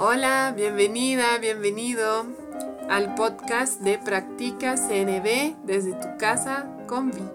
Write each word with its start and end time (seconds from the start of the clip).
Hola, 0.00 0.54
bienvenida, 0.56 1.38
bienvenido 1.38 2.24
al 2.88 3.16
podcast 3.16 3.80
de 3.80 3.98
Practica 3.98 4.76
CNB 4.76 5.66
desde 5.66 5.90
tu 5.94 6.16
casa 6.20 6.72
con 6.86 7.10
Vi. 7.10 7.28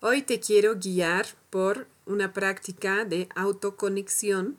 Hoy 0.00 0.20
te 0.20 0.38
quiero 0.38 0.76
guiar 0.76 1.24
por 1.48 1.86
una 2.04 2.34
práctica 2.34 3.06
de 3.06 3.26
autoconexión 3.34 4.58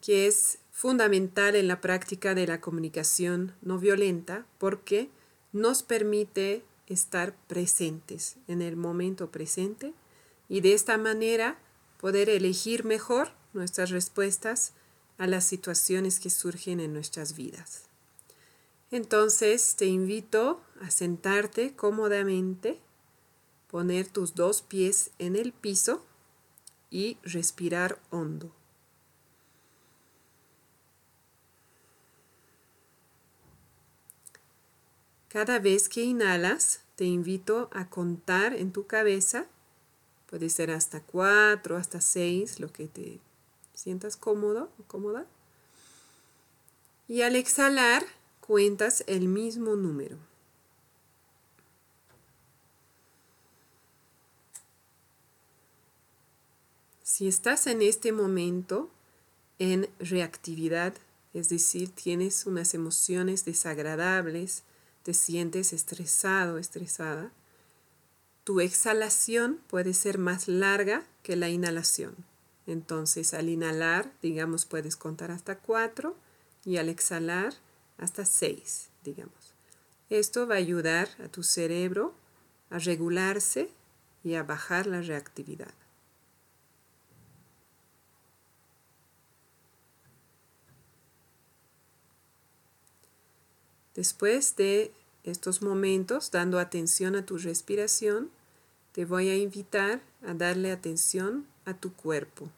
que 0.00 0.26
es 0.26 0.58
fundamental 0.70 1.54
en 1.54 1.68
la 1.68 1.82
práctica 1.82 2.34
de 2.34 2.46
la 2.46 2.62
comunicación 2.62 3.54
no 3.60 3.78
violenta 3.78 4.46
porque 4.56 5.10
nos 5.52 5.82
permite 5.82 6.64
estar 6.86 7.36
presentes 7.46 8.36
en 8.48 8.62
el 8.62 8.76
momento 8.76 9.30
presente 9.30 9.92
y 10.48 10.62
de 10.62 10.72
esta 10.72 10.96
manera 10.96 11.58
poder 12.00 12.30
elegir 12.30 12.86
mejor 12.86 13.32
nuestras 13.52 13.90
respuestas 13.90 14.72
a 15.18 15.26
las 15.26 15.44
situaciones 15.44 16.20
que 16.20 16.30
surgen 16.30 16.80
en 16.80 16.92
nuestras 16.92 17.36
vidas. 17.36 17.84
Entonces 18.90 19.76
te 19.76 19.86
invito 19.86 20.62
a 20.80 20.90
sentarte 20.90 21.74
cómodamente, 21.74 22.80
poner 23.68 24.06
tus 24.08 24.34
dos 24.34 24.62
pies 24.62 25.10
en 25.18 25.36
el 25.36 25.52
piso 25.52 26.04
y 26.90 27.18
respirar 27.22 28.00
hondo. 28.10 28.54
Cada 35.28 35.58
vez 35.58 35.88
que 35.88 36.02
inhalas, 36.02 36.80
te 36.94 37.04
invito 37.04 37.68
a 37.72 37.90
contar 37.90 38.54
en 38.54 38.72
tu 38.72 38.86
cabeza, 38.86 39.46
puede 40.30 40.48
ser 40.48 40.70
hasta 40.70 41.02
cuatro, 41.02 41.76
hasta 41.76 42.00
seis, 42.00 42.58
lo 42.58 42.72
que 42.72 42.86
te 42.86 43.20
sientas 43.76 44.16
cómodo 44.16 44.70
o 44.80 44.82
cómoda. 44.84 45.26
Y 47.06 47.22
al 47.22 47.36
exhalar, 47.36 48.04
cuentas 48.40 49.04
el 49.06 49.28
mismo 49.28 49.76
número. 49.76 50.16
Si 57.02 57.28
estás 57.28 57.66
en 57.66 57.82
este 57.82 58.12
momento 58.12 58.90
en 59.58 59.88
reactividad, 60.00 60.94
es 61.32 61.48
decir, 61.48 61.90
tienes 61.90 62.46
unas 62.46 62.74
emociones 62.74 63.44
desagradables, 63.44 64.64
te 65.02 65.14
sientes 65.14 65.72
estresado, 65.72 66.58
estresada, 66.58 67.30
tu 68.44 68.60
exhalación 68.60 69.60
puede 69.68 69.94
ser 69.94 70.18
más 70.18 70.46
larga 70.46 71.04
que 71.22 71.36
la 71.36 71.48
inhalación. 71.48 72.14
Entonces 72.66 73.34
al 73.34 73.48
inhalar, 73.48 74.12
digamos, 74.22 74.64
puedes 74.64 74.96
contar 74.96 75.30
hasta 75.30 75.58
cuatro 75.58 76.16
y 76.64 76.78
al 76.78 76.88
exhalar 76.88 77.54
hasta 77.98 78.24
seis, 78.24 78.88
digamos. 79.04 79.54
Esto 80.10 80.46
va 80.46 80.56
a 80.56 80.58
ayudar 80.58 81.08
a 81.24 81.28
tu 81.28 81.42
cerebro 81.42 82.14
a 82.70 82.78
regularse 82.78 83.70
y 84.24 84.34
a 84.34 84.42
bajar 84.42 84.86
la 84.86 85.00
reactividad. 85.00 85.72
Después 93.94 94.56
de 94.56 94.92
estos 95.24 95.62
momentos, 95.62 96.30
dando 96.30 96.58
atención 96.58 97.16
a 97.16 97.24
tu 97.24 97.38
respiración, 97.38 98.30
te 98.92 99.06
voy 99.06 99.30
a 99.30 99.36
invitar 99.36 100.02
a 100.26 100.34
darle 100.34 100.70
atención 100.70 101.46
a 101.66 101.74
tu 101.74 101.92
cuerpo. 101.92 102.48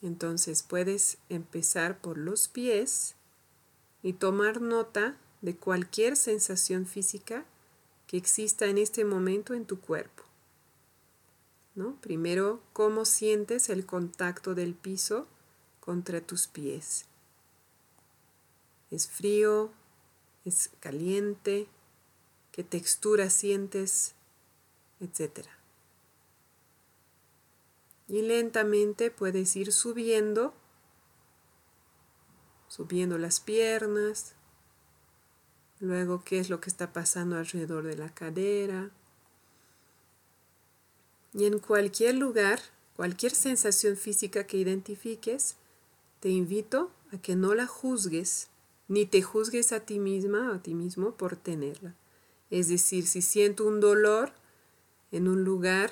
Entonces 0.00 0.62
puedes 0.62 1.18
empezar 1.28 1.98
por 1.98 2.16
los 2.16 2.48
pies 2.48 3.14
y 4.02 4.14
tomar 4.14 4.62
nota 4.62 5.16
de 5.42 5.56
cualquier 5.56 6.16
sensación 6.16 6.86
física 6.86 7.44
que 8.06 8.16
exista 8.16 8.66
en 8.66 8.78
este 8.78 9.04
momento 9.04 9.52
en 9.52 9.66
tu 9.66 9.80
cuerpo. 9.80 10.22
¿No? 11.74 11.96
Primero, 12.00 12.62
cómo 12.72 13.04
sientes 13.04 13.68
el 13.68 13.84
contacto 13.84 14.54
del 14.54 14.74
piso 14.74 15.26
contra 15.80 16.20
tus 16.20 16.46
pies. 16.46 17.04
¿Es 18.90 19.08
frío? 19.08 19.70
¿Es 20.44 20.70
caliente? 20.80 21.66
¿Qué 22.52 22.64
textura 22.64 23.28
sientes? 23.28 24.14
etcétera. 25.00 25.55
Y 28.08 28.22
lentamente 28.22 29.10
puedes 29.10 29.56
ir 29.56 29.72
subiendo, 29.72 30.54
subiendo 32.68 33.18
las 33.18 33.40
piernas, 33.40 34.34
luego 35.80 36.22
qué 36.24 36.38
es 36.38 36.48
lo 36.48 36.60
que 36.60 36.70
está 36.70 36.92
pasando 36.92 37.36
alrededor 37.36 37.84
de 37.84 37.96
la 37.96 38.14
cadera. 38.14 38.90
Y 41.34 41.46
en 41.46 41.58
cualquier 41.58 42.14
lugar, 42.14 42.60
cualquier 42.94 43.32
sensación 43.32 43.96
física 43.96 44.46
que 44.46 44.56
identifiques, 44.56 45.56
te 46.20 46.28
invito 46.28 46.90
a 47.12 47.18
que 47.18 47.36
no 47.36 47.54
la 47.54 47.66
juzgues, 47.66 48.48
ni 48.88 49.04
te 49.04 49.20
juzgues 49.20 49.72
a 49.72 49.80
ti 49.80 49.98
misma 49.98 50.50
o 50.50 50.54
a 50.54 50.62
ti 50.62 50.74
mismo 50.74 51.12
por 51.12 51.36
tenerla. 51.36 51.94
Es 52.50 52.68
decir, 52.68 53.06
si 53.06 53.20
siento 53.20 53.66
un 53.66 53.80
dolor, 53.80 54.32
en 55.12 55.28
un 55.28 55.44
lugar 55.44 55.90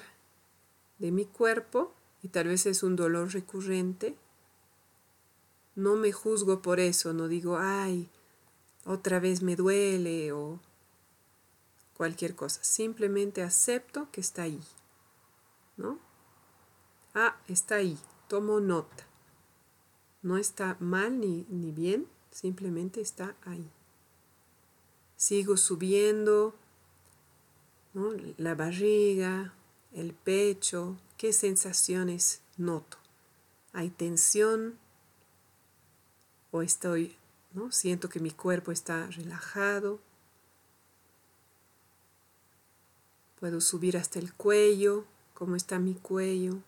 de 0.99 1.11
mi 1.11 1.25
cuerpo 1.25 1.93
y 2.25 2.29
tal 2.29 2.49
vez 2.49 2.65
es 2.65 2.83
un 2.83 2.97
dolor 2.97 3.35
recurrente, 3.35 4.17
no 5.75 5.95
me 5.95 6.11
juzgo 6.11 6.63
por 6.63 6.81
eso, 6.81 7.13
no 7.13 7.29
digo, 7.29 7.59
ay, 7.59 8.09
otra 8.87 9.21
vez 9.21 9.43
me 9.43 9.57
duele 9.57 10.33
o 10.33 10.59
cualquier 11.99 12.35
cosa. 12.35 12.65
Simplemente 12.65 13.43
acepto 13.43 14.09
que 14.11 14.23
está 14.23 14.45
ahí. 14.45 14.63
¿No? 15.77 15.99
Ah, 17.15 17.37
está 17.47 17.75
ahí. 17.75 17.99
Tomo 18.27 18.59
nota. 18.59 19.07
No 20.23 20.39
está 20.39 20.79
mal 20.81 21.21
ni, 21.21 21.45
ni 21.51 21.73
bien, 21.73 22.07
simplemente 22.31 23.03
está 23.03 23.37
ahí. 23.45 23.69
Sigo 25.17 25.59
subiendo 25.59 26.55
la 28.39 28.55
barriga, 28.55 29.53
el 29.93 30.15
pecho, 30.15 30.97
qué 31.25 31.33
sensaciones 31.33 32.43
noto. 32.59 32.99
¿Hay 33.73 33.89
tensión? 33.89 34.79
¿O 36.51 36.61
estoy, 36.61 37.17
¿no? 37.55 37.73
Siento 37.73 38.11
que 38.11 38.21
mi 38.21 38.31
cuerpo 38.31 38.73
está 38.73 39.07
relajado. 39.07 40.01
Puedo 43.41 43.63
subir 43.63 43.97
hasta 43.97 44.19
el 44.19 44.35
cuello, 44.35 45.07
cómo 45.33 45.57
está 45.57 45.79
mi 45.79 45.95
cuello. 45.95 46.59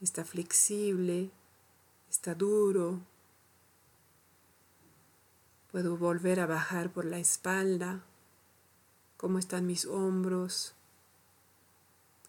Está 0.00 0.24
flexible, 0.24 1.30
está 2.10 2.34
duro. 2.34 2.98
Puedo 5.70 5.96
volver 5.96 6.40
a 6.40 6.46
bajar 6.46 6.92
por 6.92 7.04
la 7.04 7.20
espalda 7.20 8.02
cómo 9.16 9.38
están 9.38 9.64
mis 9.64 9.86
hombros, 9.86 10.74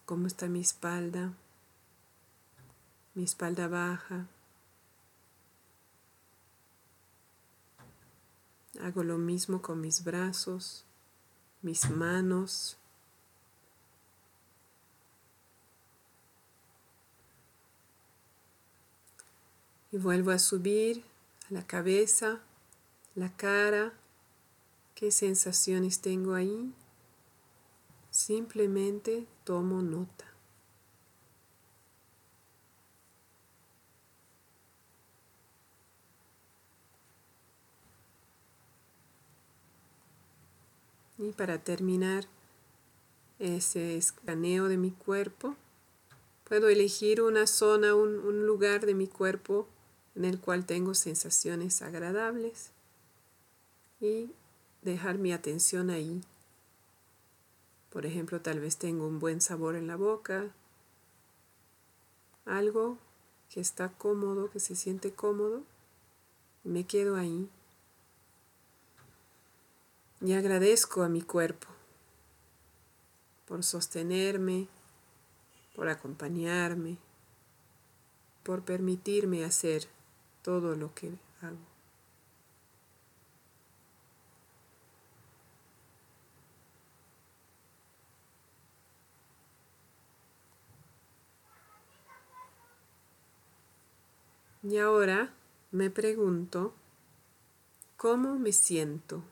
cómo 0.06 0.26
está 0.26 0.46
mi 0.46 0.60
espalda, 0.60 1.34
mi 3.14 3.24
espalda 3.24 3.68
baja. 3.68 4.26
Hago 8.80 9.02
lo 9.02 9.18
mismo 9.18 9.60
con 9.60 9.82
mis 9.82 10.02
brazos, 10.02 10.84
mis 11.60 11.90
manos. 11.90 12.78
Y 19.92 19.98
vuelvo 19.98 20.30
a 20.30 20.38
subir 20.38 21.04
a 21.50 21.54
la 21.54 21.66
cabeza, 21.66 22.40
la 23.14 23.30
cara, 23.36 23.92
¿Qué 24.96 25.10
sensaciones 25.10 26.00
tengo 26.00 26.32
ahí? 26.32 26.72
Simplemente 28.16 29.26
tomo 29.44 29.82
nota. 29.82 30.24
Y 41.18 41.32
para 41.32 41.58
terminar 41.58 42.24
ese 43.38 43.98
escaneo 43.98 44.68
de 44.68 44.78
mi 44.78 44.92
cuerpo, 44.92 45.54
puedo 46.44 46.70
elegir 46.70 47.20
una 47.20 47.46
zona, 47.46 47.94
un, 47.94 48.46
lugar 48.46 48.86
de 48.86 48.94
mi 48.94 49.08
cuerpo 49.08 49.68
en 50.14 50.24
el 50.24 50.40
cual 50.40 50.64
tengo 50.64 50.94
sensaciones 50.94 51.82
agradables 51.82 52.70
y 54.00 54.30
dejar 54.80 55.18
mi 55.18 55.34
atención 55.34 55.90
ahí. 55.90 56.22
Por 57.96 58.04
ejemplo, 58.04 58.42
tal 58.42 58.60
vez 58.60 58.76
tengo 58.76 59.06
un 59.06 59.20
buen 59.20 59.40
sabor 59.40 59.74
en 59.74 59.86
la 59.86 59.96
boca, 59.96 60.52
algo 62.44 62.98
que 63.48 63.58
está 63.58 63.88
cómodo, 63.88 64.50
que 64.50 64.60
se 64.60 64.76
siente 64.76 65.14
cómodo. 65.14 65.62
Me 66.62 66.84
quedo 66.84 67.16
ahí. 67.16 67.48
Y 70.20 70.34
agradezco 70.34 71.04
a 71.04 71.08
mi 71.08 71.22
cuerpo 71.22 71.68
por 73.48 73.64
sostenerme, 73.64 74.68
por 75.74 75.88
acompañarme, 75.88 76.98
por 78.42 78.62
permitirme 78.62 79.42
hacer 79.42 79.88
todo 80.42 80.76
lo 80.76 80.92
que 80.92 81.14
hago. 81.40 81.75
Y 94.68 94.78
ahora 94.78 95.32
me 95.70 95.90
pregunto, 95.90 96.74
¿cómo 97.96 98.36
me 98.36 98.50
siento? 98.50 99.22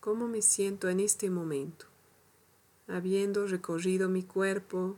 ¿Cómo 0.00 0.26
me 0.26 0.42
siento 0.42 0.88
en 0.88 0.98
este 0.98 1.30
momento? 1.30 1.86
Habiendo 2.88 3.46
recorrido 3.46 4.08
mi 4.08 4.24
cuerpo, 4.24 4.96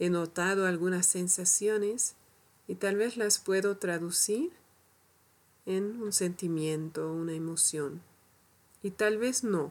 he 0.00 0.10
notado 0.10 0.66
algunas 0.66 1.06
sensaciones 1.06 2.16
y 2.66 2.74
tal 2.74 2.96
vez 2.96 3.16
las 3.16 3.38
puedo 3.38 3.76
traducir 3.76 4.50
en 5.64 6.02
un 6.02 6.12
sentimiento, 6.12 7.12
una 7.12 7.34
emoción. 7.34 8.02
Y 8.82 8.90
tal 8.90 9.16
vez 9.16 9.44
no. 9.44 9.70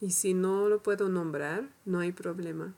Y 0.00 0.12
si 0.12 0.32
no 0.32 0.70
lo 0.70 0.82
puedo 0.82 1.10
nombrar, 1.10 1.68
no 1.84 1.98
hay 1.98 2.12
problema 2.12 2.74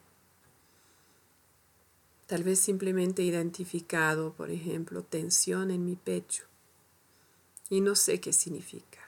tal 2.27 2.43
vez 2.43 2.61
simplemente 2.61 3.23
identificado, 3.23 4.33
por 4.33 4.51
ejemplo, 4.51 5.03
tensión 5.03 5.71
en 5.71 5.85
mi 5.85 5.97
pecho 5.97 6.45
y 7.71 7.81
no 7.81 7.95
sé 7.95 8.21
qué 8.21 8.33
significa. 8.33 9.01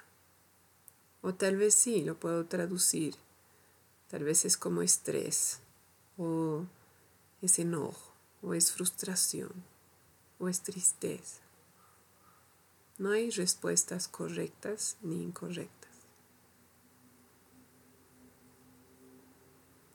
O 1.21 1.35
tal 1.35 1.57
vez 1.57 1.75
sí, 1.75 2.03
lo 2.03 2.19
puedo 2.19 2.47
traducir. 2.47 3.15
Tal 4.09 4.25
vez 4.25 4.45
es 4.45 4.57
como 4.57 4.83
estrés, 4.83 5.61
o 6.17 6.65
es 7.43 7.59
enojo, 7.59 8.13
o 8.43 8.55
es 8.55 8.73
frustración, 8.73 9.53
o 10.39 10.49
es 10.49 10.63
tristeza. 10.63 11.41
No 12.97 13.11
hay 13.11 13.31
respuestas 13.31 14.09
correctas 14.09 14.97
ni 15.03 15.23
incorrectas. 15.23 15.91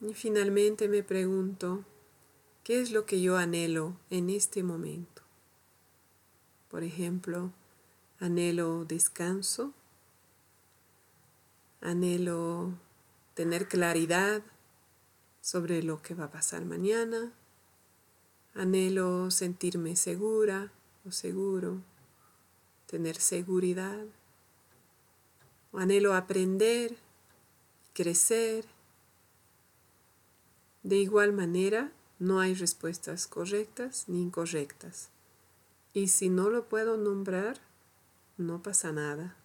Y 0.01 0.13
finalmente 0.13 0.87
me 0.87 1.01
pregunto, 1.01 1.83
¿Qué 2.63 2.79
es 2.79 2.91
lo 2.91 3.05
que 3.05 3.21
yo 3.21 3.35
anhelo 3.35 3.97
en 4.09 4.29
este 4.29 4.63
momento? 4.63 5.21
Por 6.69 6.83
ejemplo, 6.83 7.51
anhelo 8.19 8.85
descanso, 8.85 9.73
anhelo 11.81 12.71
tener 13.33 13.67
claridad 13.67 14.43
sobre 15.41 15.83
lo 15.83 16.01
que 16.01 16.13
va 16.13 16.25
a 16.25 16.31
pasar 16.31 16.63
mañana, 16.63 17.33
anhelo 18.53 19.29
sentirme 19.29 19.97
segura 19.97 20.71
o 21.05 21.11
seguro, 21.11 21.81
tener 22.85 23.17
seguridad, 23.17 24.05
anhelo 25.73 26.13
aprender, 26.13 26.95
crecer. 27.93 28.63
De 30.81 30.95
igual 30.95 31.33
manera, 31.33 31.91
no 32.23 32.39
hay 32.39 32.53
respuestas 32.53 33.27
correctas 33.27 34.05
ni 34.07 34.21
incorrectas. 34.21 35.09
Y 35.93 36.07
si 36.07 36.29
no 36.29 36.49
lo 36.49 36.69
puedo 36.69 36.95
nombrar, 36.95 37.59
no 38.37 38.63
pasa 38.63 38.93
nada. 38.93 39.35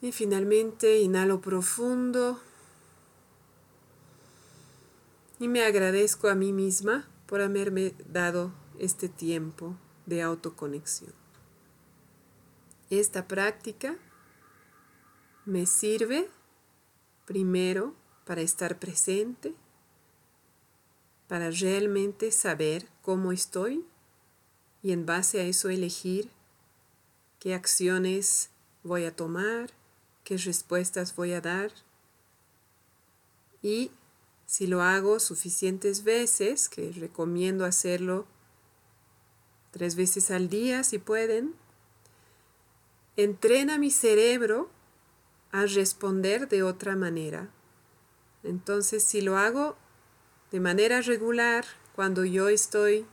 Y 0.00 0.12
finalmente 0.12 1.00
inhalo 1.00 1.40
profundo 1.40 2.40
y 5.40 5.48
me 5.48 5.64
agradezco 5.64 6.28
a 6.28 6.36
mí 6.36 6.52
misma 6.52 7.08
por 7.26 7.40
haberme 7.40 7.94
dado 8.08 8.52
este 8.78 9.08
tiempo 9.08 9.76
de 10.06 10.22
autoconexión. 10.22 11.12
Esta 12.90 13.26
práctica 13.26 13.96
me 15.46 15.66
sirve 15.66 16.30
primero 17.26 17.96
para 18.28 18.42
estar 18.42 18.78
presente, 18.78 19.54
para 21.28 21.50
realmente 21.50 22.30
saber 22.30 22.86
cómo 23.00 23.32
estoy 23.32 23.86
y 24.82 24.92
en 24.92 25.06
base 25.06 25.40
a 25.40 25.44
eso 25.44 25.70
elegir 25.70 26.28
qué 27.38 27.54
acciones 27.54 28.50
voy 28.82 29.06
a 29.06 29.16
tomar, 29.16 29.70
qué 30.24 30.36
respuestas 30.36 31.16
voy 31.16 31.32
a 31.32 31.40
dar. 31.40 31.72
Y 33.62 33.92
si 34.44 34.66
lo 34.66 34.82
hago 34.82 35.20
suficientes 35.20 36.04
veces, 36.04 36.68
que 36.68 36.92
recomiendo 36.92 37.64
hacerlo 37.64 38.26
tres 39.70 39.96
veces 39.96 40.30
al 40.30 40.50
día 40.50 40.84
si 40.84 40.98
pueden, 40.98 41.54
entrena 43.16 43.78
mi 43.78 43.90
cerebro 43.90 44.68
a 45.50 45.64
responder 45.64 46.46
de 46.50 46.62
otra 46.62 46.94
manera 46.94 47.50
entonces, 48.42 49.02
si 49.02 49.20
lo 49.20 49.36
hago 49.36 49.76
de 50.50 50.60
manera 50.60 51.00
regular, 51.00 51.64
cuando 51.94 52.24
yo 52.24 52.48
estoy 52.48 53.06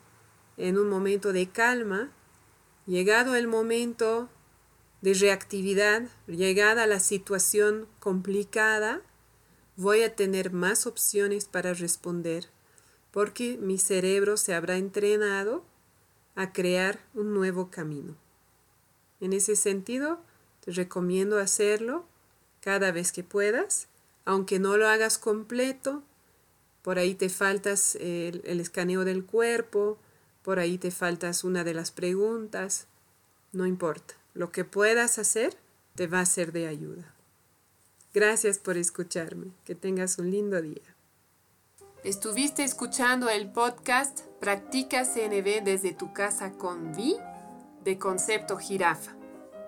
en 0.58 0.78
un 0.78 0.90
momento 0.90 1.34
de 1.34 1.50
calma, 1.50 2.12
llegado 2.86 3.36
el 3.36 3.48
momento 3.48 4.30
de 5.02 5.14
reactividad, 5.14 6.04
llegada 6.28 6.88
la 6.88 7.00
situación 7.00 7.88
complicada, 8.00 9.02
voy 9.76 10.04
a 10.04 10.16
tener 10.16 10.52
más 10.52 10.88
opciones 10.88 11.46
para 11.46 11.74
responder, 11.74 12.50
porque 13.12 13.58
mi 13.58 13.78
cerebro 13.78 14.38
se 14.38 14.54
habrá 14.54 14.78
entrenado 14.78 15.66
a 16.36 16.54
crear 16.54 17.00
un 17.14 17.34
nuevo 17.34 17.70
camino. 17.70 18.16
En 19.20 19.34
ese 19.34 19.56
sentido, 19.56 20.20
te 20.62 20.72
recomiendo 20.72 21.40
hacerlo 21.40 22.06
cada 22.62 22.92
vez 22.92 23.12
que 23.12 23.24
puedas 23.24 23.88
aunque 24.26 24.60
no 24.60 24.76
lo 24.78 24.88
hagas 24.88 25.18
completo, 25.18 26.04
por 26.82 27.00
ahí 27.00 27.16
te 27.16 27.30
faltas 27.30 27.96
el, 27.96 28.60
escaneo 28.60 29.06
del 29.06 29.26
cuerpo, 29.26 29.98
por 30.42 30.60
ahí 30.60 30.78
te 30.78 30.92
faltas 30.92 31.44
una 31.44 31.64
de 31.64 31.74
las 31.74 31.92
preguntas, 31.92 32.88
no 33.54 33.66
importa. 33.66 34.16
Lo 34.34 34.52
que 34.52 34.66
puedas 34.66 35.18
hacer 35.18 35.56
te 35.96 36.08
va 36.08 36.20
a 36.20 36.26
ser 36.26 36.52
de 36.52 36.68
ayuda. 36.68 37.14
Gracias 38.14 38.60
por 38.60 38.78
escucharme. 38.78 39.48
Que 39.64 39.76
tengas 39.76 40.20
un 40.20 40.30
lindo 40.30 40.62
día. 40.62 40.96
Estuviste 42.04 42.64
escuchando 42.64 43.30
el 43.30 43.52
podcast 43.52 44.22
Practica 44.40 45.06
CNB 45.06 45.64
desde 45.64 45.92
tu 45.94 46.14
casa 46.14 46.54
con 46.54 46.96
Vi 46.96 47.16
de 47.84 47.98
Concepto 47.98 48.58
Jirafa. 48.58 49.16